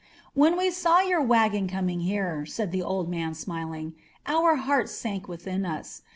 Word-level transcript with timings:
"When 0.33 0.57
we 0.57 0.71
saw 0.71 1.01
your 1.01 1.21
wagon 1.21 1.67
coming 1.67 1.99
here,*' 1.99 2.43
said 2.47 2.71
the 2.71 2.81
old 2.81 3.07
man, 3.07 3.35
smiling, 3.35 3.93
"our 4.25 4.55
hearts 4.55 4.93
sank 4.93 5.27
within 5.27 5.63
us. 5.63 6.01